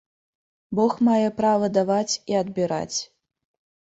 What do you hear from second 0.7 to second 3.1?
Бог мае права даваць і адбіраць.